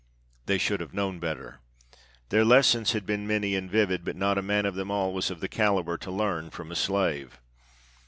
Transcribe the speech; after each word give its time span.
They 0.47 0.57
should 0.57 0.79
have 0.79 0.95
known 0.95 1.19
better. 1.19 1.59
Their 2.29 2.43
lessons 2.43 2.93
had 2.93 3.05
been 3.05 3.27
many 3.27 3.53
and 3.55 3.69
vivid; 3.69 4.03
but 4.03 4.15
not 4.15 4.39
a 4.39 4.41
man 4.41 4.65
of 4.65 4.73
them 4.73 4.89
all 4.89 5.13
was 5.13 5.29
of 5.29 5.41
the 5.41 5.47
caliber 5.47 5.95
to 5.99 6.09
learn 6.09 6.49
from 6.49 6.71
a 6.71 6.75
slave. 6.75 7.39